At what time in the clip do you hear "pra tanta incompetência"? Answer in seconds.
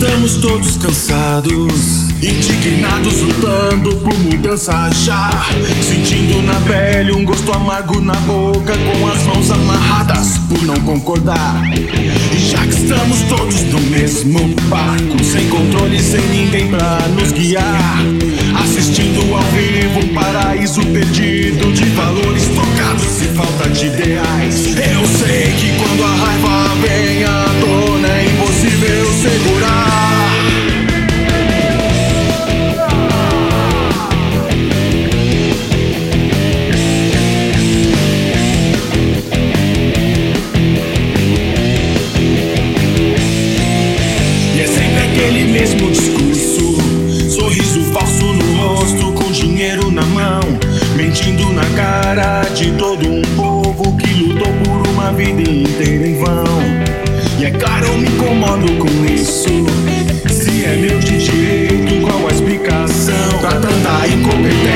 63.40-64.69